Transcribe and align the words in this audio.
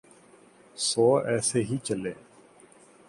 سو 0.87 1.05
ایسے 1.29 1.59
ہی 1.63 1.77
چلے۔ 1.87 2.13